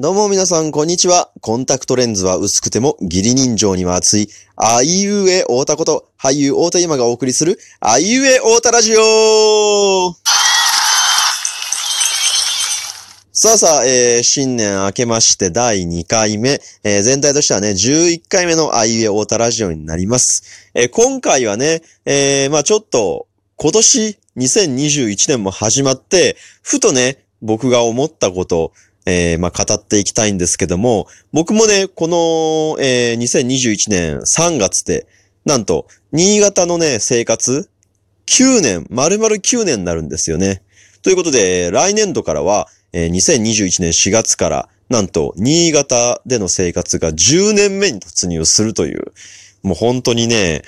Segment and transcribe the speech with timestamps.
[0.00, 1.32] どうも皆さん、こんにちは。
[1.40, 10.12] コンタクトレンズは薄くても義理人情には熱い、あいうえおうたこと、俳優太田今がお送りする、あいうえおうたラジオ
[13.32, 20.70] さあさあ、えー、新年明けまして第2回目、えー、全体としてはね、11回目のあいうえおうたラジオになります。
[20.74, 23.26] えー、今回はね、えー、まあちょっと、
[23.56, 28.72] 今年2021年も始まって、ふとね、僕が思ったこと、
[29.10, 35.06] えー、まあ、語っていきたいんですけども、僕もね、この、えー、2021年3月で、
[35.46, 37.70] なんと、新潟のね、生活、
[38.26, 40.62] 9年、丸々9年になるんですよね。
[41.00, 49.12] ということで、来年度からは、えー、2021年4月から、なんと、新潟での生活が10年目に突入するという、
[49.62, 50.62] もう本当にね、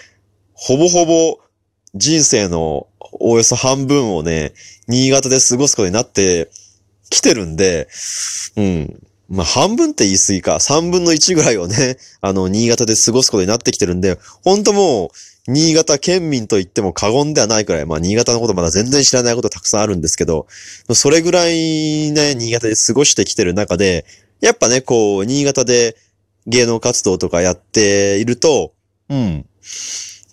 [0.54, 1.40] ほぼほぼ
[1.94, 4.54] 人生のおよそ半分をね、
[4.88, 6.50] 新潟で過ごすことになって
[7.10, 7.88] きてるんで、
[8.56, 9.02] うん。
[9.28, 10.54] まあ、半分って言い過ぎか。
[10.56, 15.12] 3分の1ぐらいをね、 あの、新潟で過ごすことになってきてるんで、ほんとも
[15.46, 20.46] う、新潟県民と言っても過言ではないくらい、まあ、新潟のことまだ全然知らないことたくさんあるんですけど、
[20.92, 24.04] それぐらいね、新潟で過ごしてきてる中で、
[24.40, 25.96] やっぱね、こう、新潟で
[26.46, 28.72] 芸能活動とかやっていると、
[29.08, 29.46] うん。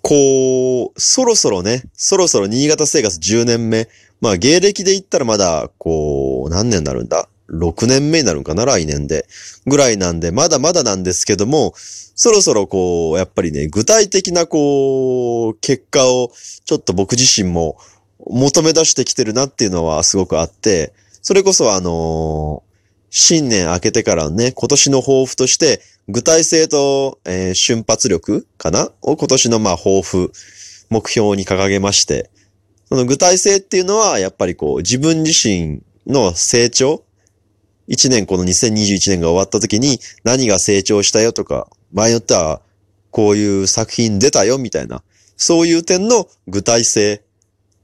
[0.01, 3.87] こう、そろそろね、そろそろ新潟生活10年目。
[4.21, 8.65] まあ芸歴で言ったらまだ、こう、何年になるんだ ?6 年目になるんかな？
[8.65, 9.27] 来年で。
[9.65, 16.31] ぐらいなんで、まだまだなんですけども、そろそろこう、やっぱりね、具体的なこう、結果を、
[16.65, 17.77] ちょっと僕自身も
[18.25, 22.63] 求め出してきてるなっていうのはすごくあって、それこそあの
[23.09, 28.91] 新年明けてからね、今年の抱負として、具体性と、えー瞬発力かな？
[29.01, 30.31] を今年のまあ抱負、
[30.89, 32.29] 目標に掲げまして、
[32.89, 37.03] その具体性っていうのは、やっぱりこう、自分自身の成長？
[37.87, 42.61] 一年この2021年が終わった時に何が成長したよとか、場合によっては
[43.11, 45.03] こういう作品出たよみたいな、
[45.37, 47.23] そういう点の具体性。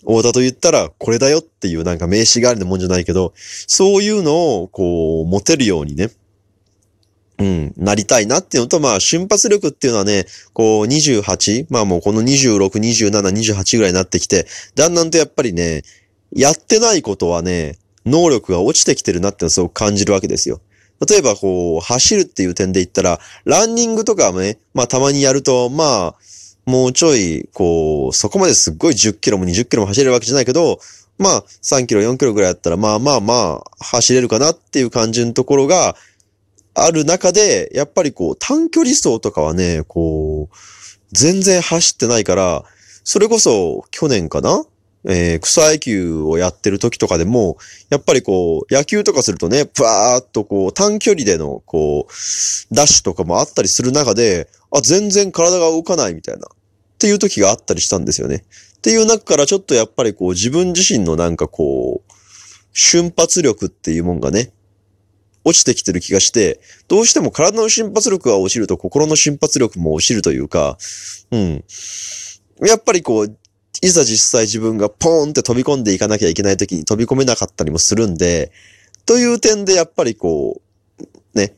[0.05, 6.09] 大田と言ったらこれだよっていうなんか名詞があるもんじゃないけど、そういうのをこう持てるようにね、
[7.39, 11.67] うん、なりたいなっていうのと、まあ、瞬発力っていうのはね、こう、28?
[11.69, 13.11] まあもうこの26、27、
[13.55, 14.45] 28ぐらいになってきて、
[14.75, 15.81] だんだんとやっぱりね、
[16.31, 20.61] やってないことはね、能力が落ちてきてるなってすごく感じるわけですよ。
[21.09, 26.16] 例えばこう、走るっていう点で言ったら、ランニングとかもね、まあたまにやると、まあ、
[26.66, 30.79] もうちょい、こう、そこまですっごい10キロも20キロも走れるわけじゃないけど、
[31.17, 35.95] まあ3キロ、4キロぐらいやったら、まあまあまあ、走れるかなっていう感じのところが、
[36.75, 40.56] ある中で、やっぱりこう、短距離走とかはね、こう、
[41.11, 42.63] 全然走ってないから、
[43.03, 44.66] それこそ去年かな？
[45.06, 47.57] えー草野球をやってる時とかでも、
[47.89, 56.50] やっぱりこう、野球とかするとね、ぷわーっとこう、短距離での、こう、ダッシュとかもあったりする中で、あ、全然体が動かないみたいな、っ
[56.97, 58.45] ていう時があったりしたんですよね。
[58.78, 62.13] っていう中からちょっとやっぱりこう、自分自身のなんかこう、
[62.72, 64.53] 瞬発力っていうもんがね、
[65.43, 70.77] 落ちてきてる気がして、どうしても体の瞬発力が落ちると心の瞬発力も落ちるというか、
[71.31, 71.63] うん。
[72.65, 73.37] やっぱりこう、
[73.81, 78.51] いざ実際自分がポーンって飛び込んでいかなきゃいけない時に飛び込めなかったりもするんで、
[79.05, 80.61] という点でやっぱりこ
[80.99, 81.55] う、ね、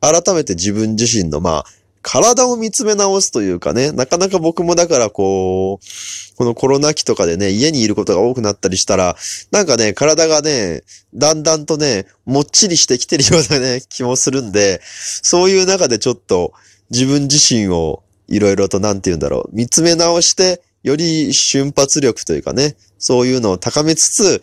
[0.00, 1.66] 改めて自分自身のまあ、
[2.02, 9.16] 体を見つめ直すというかね、なかなか僕もだからこう、このコロナ期とかでね、家にいることが多くなったりしたら、
[9.50, 10.82] なんかね、体がね、
[11.14, 14.80] だんだんとね、もっちりしてきてるようなね、 気もするんで、
[15.22, 16.52] そういう中でちょっと
[16.90, 24.42] 自分自身をいろいろとなんて言うんだろう、見つめ直して、より瞬発力というかね、そういうのを高めつつ、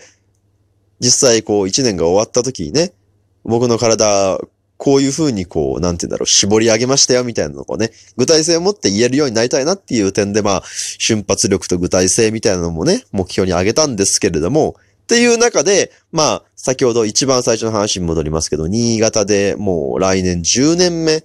[1.00, 2.94] 実際こう一年が終わった時にね、
[3.44, 4.40] 僕の体、
[4.77, 10.63] こういう風にこう、なんて言うんだろう、絞り上げましたよみたいなのをね、具体性を持って言えるようになりたいなっていう点で、まあ、
[10.99, 21.23] 瞬発力と具体性みたいなのもね、目標に挙げたんですけれども、っていう中で、まあ、先ほど一番最初の話に戻りますけど、新潟でもう来年10年目、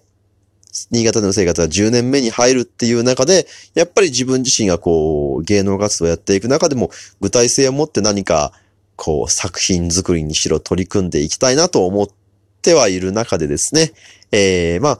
[0.90, 6.90] 新潟での生活が10年目に入るっていう中で、やっぱり自分自身がこう、芸能活動をやっていく中でも、
[7.20, 8.52] 具体性を持って何か、
[8.96, 12.21] こう、作品作りにしろ取り組んでいきたいなと思って
[12.62, 13.92] ってはいる中でですね、
[14.30, 14.98] えー、まあ、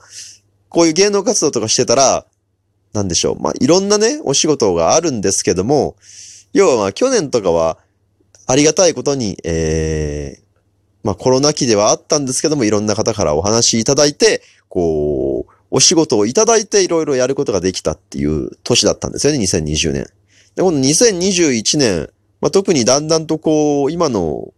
[0.67, 2.25] こういう芸能活動とかしてたら、
[2.91, 3.39] なんでしょう。
[3.39, 5.95] まあ、いろんなね、お仕事があるんですけども、
[6.51, 7.77] 要はまあ、去年とかは、
[8.45, 10.43] ありがたいことに、えー、
[11.03, 20.07] まあ、コロナ期ではあったんですけども、いろんな方からお話いただいて、こう、お仕事をいただいていろいろやることができたっていう年だったんですよね、2020年。
[20.55, 22.09] で、この2021年、
[22.41, 24.53] まあ、特にだんだんとこう、今の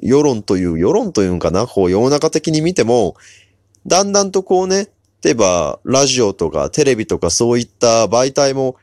[0.00, 3.16] 世論という、世論というんかな、こう世の中的に見ても、
[3.86, 4.88] だんだんとこうね、
[5.22, 8.76] 例えば、ラジオとかテレビとかそういった媒体も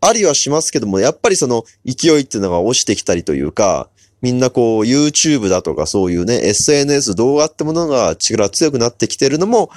[0.00, 3.88] ありはしますけども、やっぱりその勢いっていうのが落ちてきたりというか、
[4.22, 9.70] みんなこう YouTube だとかそういうね、SNS 動画ってものが力強くなってきてるのも、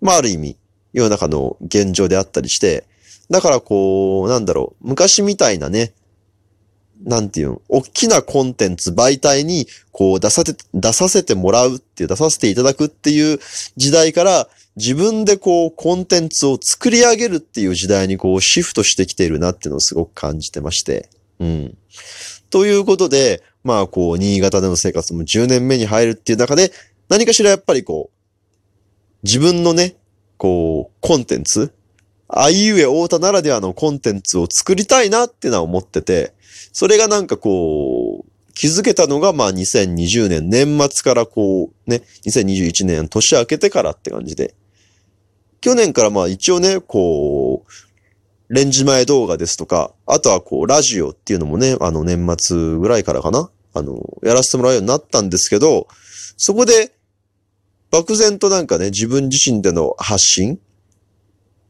[0.00, 0.56] まあある意味、
[0.92, 2.84] 世の中の現状であったりして、
[3.28, 5.92] だからこう、なんだろう、昔みたいなね、
[7.04, 13.38] なんていうの、大きなコンテンツ媒体に、こう出させて、出させてもらうっていう、出させていただくっていう
[13.76, 21.08] 時代から、自分でこう、コンテンツを作り上げるっていう時代にこう、シフトしてきているなっていうのをすごく感じてまして。
[21.38, 21.76] うん。
[22.50, 26.72] ということで、まあこう、新潟での生活も10年目に入るっていう中で、
[27.08, 28.16] 何かしらやっぱりこう、
[29.22, 29.96] 自分のね、
[30.36, 31.72] こう、コンテンツ
[32.28, 36.34] あいうえ太田ならではのコンテンツを作りたいなってのは思ってて、
[36.72, 44.54] それがなんかこう、気づけたのが、まあ2020年年末からこう、ね、2021年年明けてからって感じで。
[45.60, 55.88] 去年からまあ一応ね、こう、レンジ前動画ですとか、あとはこう、ラジオっていうのもね、あの年末ぐらいからかな、あの、やらせてもらうようになったんですけど、
[56.36, 56.92] そこで、
[57.90, 60.58] 漠然となんかね、自分自身での発信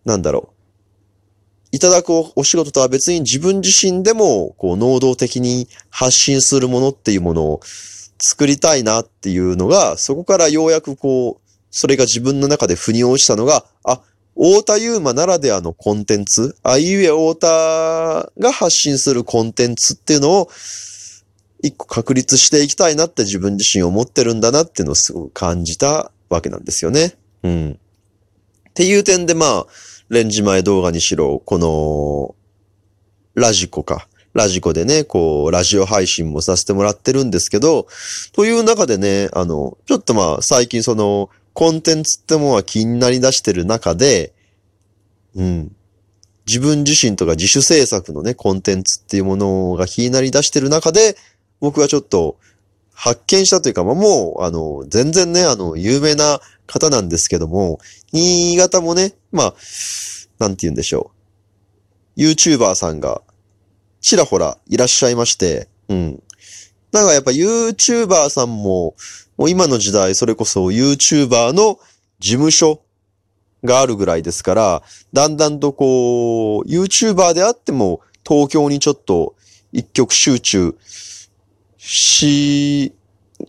[0.06, 0.56] なんだろう。
[1.72, 7.60] いただくお仕事とは別に自分自身でも、こう、能動的に発信するものっていうものを
[8.18, 14.00] 作りたいなっていうのが、そこからようやくこう、それが自分の中で腑に落ちたのが、あ、
[14.36, 20.48] 太田祐馬ならではのコンテンツ、あいうえ太田が発信するコンテンツっていうのを、
[21.62, 27.16] 一個確立していきたいなって自分自身思ってるんだなっていうのをすごく感じたわけなんですよね。
[27.42, 27.78] うん。
[28.70, 29.66] っていう点でまあ、
[30.08, 32.34] レンジ前動画にしろ、この、
[33.34, 34.08] ラジコか。
[34.34, 37.86] ラジコでね、こう、ラジオ配信もさせてもらってるんですけど、
[38.32, 44.34] という中でね、あの、ちょっとまあ、最近その、コンテンツってものは気になり出してる中で、
[45.34, 45.72] うん。
[46.46, 51.16] 自分自身とか自主制作のね、コンテンツっていうものが気になり出してる中で、
[51.60, 52.36] 僕はちょっと
[52.92, 57.78] 発見したというか、まあ、もう、あの、全然ね、あの、有名な方なんですけども、
[58.12, 59.54] 新潟もね、まあ、
[60.38, 61.10] なんて言うんでしょ
[62.16, 62.20] う。
[62.20, 63.22] YouTuber さんが、
[64.00, 66.22] ちらほらいらっしゃいまして、うん。
[66.92, 68.94] なんかやっぱ YouTuber さんも、
[69.36, 71.78] もう今の時代、それこそ YouTuber の
[72.18, 72.80] 事務所
[73.64, 74.82] があるぐらいですから、
[75.12, 79.34] だんだんとこう、YouTuber であっても、東京にちょっと
[79.72, 80.74] 一曲集中
[81.78, 82.92] し、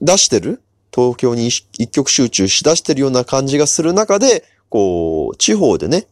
[0.02, 0.62] 出してる
[0.97, 6.07] 東京に一極集中しだしてるような感じがする中で、こう、地方でね、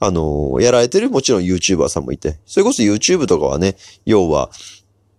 [0.00, 4.50] あの、やられてるもちろん YouTuber さんもいて、それこそ YouTube とかはね、要は、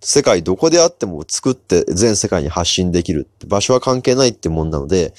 [0.02, 3.28] 世界どこであっても作って全世界に発信できる。
[3.48, 5.14] 場所は関係ないってもんなので、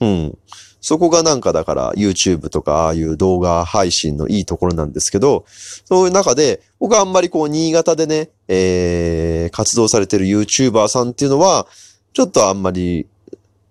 [0.00, 0.38] うん。
[0.80, 11.66] そこがなんかだから YouTube とかああいう動画配信のいいところなんですけど、そういう中で僕はあんまりこう新潟でね、えー、活動されてる YouTuber さんっていうのは、
[12.12, 13.06] ちょっとあんまり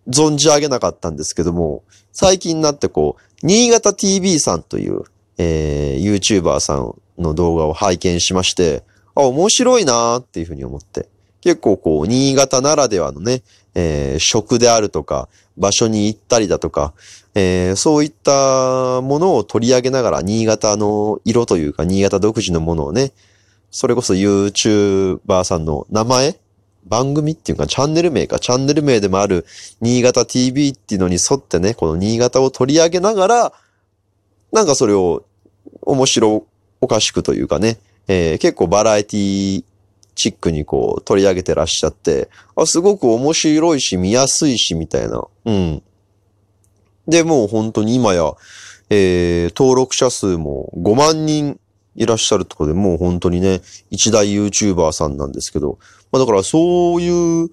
[0.08, 5.04] 存じ上げなかったんですけども、最近になってこう、新潟 TV さんという、
[5.38, 8.84] えー、YouTuber さんの動画を拝見しまして、
[9.16, 11.10] あ、面白いなーっていうふうに思って。
[11.42, 13.44] 結構こう、新潟ならではのね、
[13.76, 16.94] えー、食であるとか、場所に行ったりだとか、
[17.36, 23.12] えー、そういったものを取り上げながら、新潟の色というか、新潟独自のものをね、
[23.70, 26.40] それこそ YouTuber さんの名前
[26.88, 29.46] 番組っていうかチャンネル名か、チャンネル名でもある
[29.82, 33.54] 新潟 TV っていうのに沿ってね、この新潟を取り上げながら、
[34.52, 35.26] なんかそれを
[35.82, 36.46] 面白
[36.82, 37.78] おかしくというかね、
[38.08, 39.64] えー、結構バラエティ
[40.16, 45.24] チックにこう取り上げてらっしゃって、あ、すごく面白いし見やすいしみたいな。
[45.46, 45.84] うん。
[47.08, 48.34] で、もう本当に今や、
[48.90, 51.60] えー、登録者数も5万人
[51.98, 55.80] いらっしゃるとこでもう本当にね、一大 YouTuber さんなんですけど、
[56.12, 57.50] まあだからそういう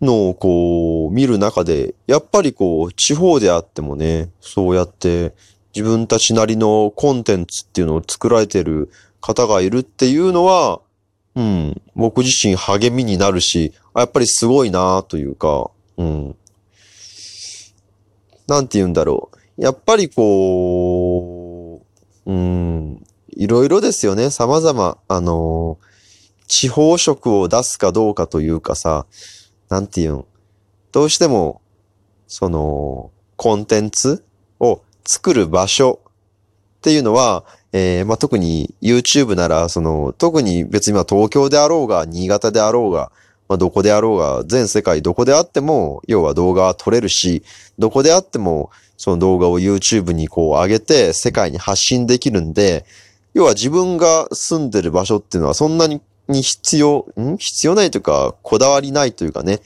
[0.00, 5.34] のをこう見る中で、やっぱりこう地方であってもね、そうやって
[5.74, 8.90] 自分たちなりのコンテンツっていうのを作られてる
[9.20, 10.80] 方がいるっていうのは、
[11.34, 16.36] うん、僕自身励みになるし、やっぱりすごいなというか、うん。
[18.48, 19.62] なんて言うんだろう。
[19.62, 21.82] やっぱりこ
[22.26, 23.06] う、うん、
[23.40, 24.28] いろいろですよね。
[24.28, 25.78] 様々、あの
[26.46, 29.06] 地方色を出すかどうかというかさ、
[29.70, 30.24] なんて言うん。
[30.92, 31.62] どうしても、
[32.28, 34.22] その、コンテンツ
[34.58, 43.10] を作る場所っていうのは、えー、まあ、特に YouTube なら、その、特に別にま東京であろうが、新潟であろうが、
[43.48, 47.42] まあ、どこであろうが、全世界どこであっても、要は動画は撮れるし、
[47.78, 52.84] どこであっても、その動画を YouTube にこう上げて世界に発信できるんで、
[53.34, 57.36] 要は自分が住んでる場所っていうのはそんなに必要、ん？
[57.36, 59.60] 必要ないというか、こだわりないというかね、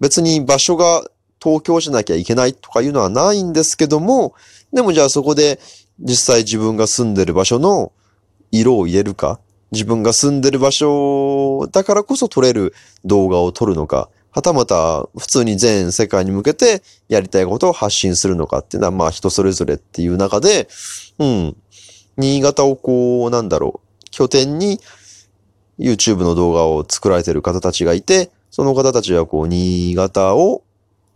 [0.00, 1.04] 別に場所が
[1.42, 4.34] 東京じゃなきゃいけないとかいうのはないんですけども、
[4.72, 5.58] でもじゃあそこで
[5.98, 7.92] 実際自分が住んでる場所の
[8.52, 9.40] 色を入れるか、
[9.72, 12.72] 自分が住んでる場所だからこそ撮れる
[13.04, 20.68] 動画を撮るのか、はたまた普通に全世界に向けてやりたいことを発信するのかっていうのはまあ人それぞれっていう中で、
[21.18, 21.56] うん、
[22.16, 24.80] 新潟をこう、なんだろう、拠点に
[25.78, 30.62] YouTube の動画を作られてる方たちがいて、その方たちはこう、新潟を、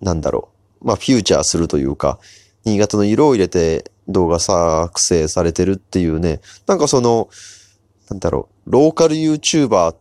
[0.01, 0.49] なんだろ
[0.83, 2.19] う、まあフューチャーするというか、
[2.65, 7.29] 新潟の色を入れて動画作成されてるっていうね、なんかその、
[8.11, 9.97] なんだろう、ローカル YouTuber っ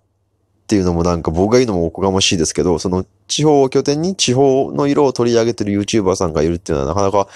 [0.67, 7.27] ていうのもなんか僕が言うのもおこがましいですけど、その地方を拠点に地方の色を取り上げてる YouTuber さんがいるっていうのはなかなか、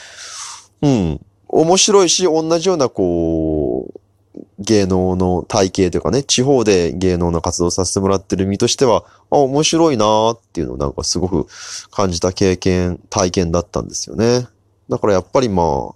[0.82, 3.53] うん、面白いし、同じようなこう、
[4.60, 11.48] 芸能の体系というかね、地方で芸能の活動させてもらってる身としては、あ、面白いなーっていうのをなんかすごく
[11.92, 14.48] 感じた経験、体験だったんですよね。
[14.90, 15.96] だからやっぱりまあ、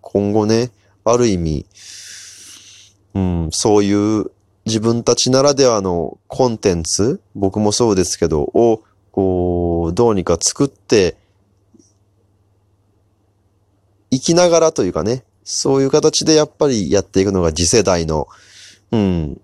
[0.00, 0.70] 今後ね、
[1.04, 1.66] ある意味、
[3.14, 4.30] うん、そういう
[4.66, 8.82] 自分たちならではのコンテンツ、僕もそうですけど、を、
[9.12, 11.16] こう、どうにか作って、
[14.10, 18.28] 生きながらというかね、そういう形でやっぱりやっていくのが次世代の、
[18.90, 19.40] うん、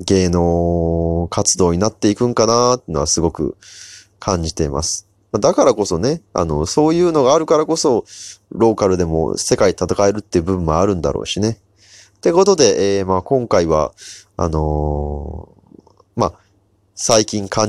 [0.00, 3.56] 芸能活動になっていくんかなっていうのはすごく
[4.18, 5.08] 感じています。
[5.40, 8.04] だからこそね、あの、そういうのがあるからこそ、
[8.50, 11.58] ローカルでも世界戦えるっていう部分もあるんだろうしね。
[12.16, 13.92] ってことで、えー、まあ今回は、
[14.36, 16.32] あのー、まあ、
[16.94, 17.62] 最近感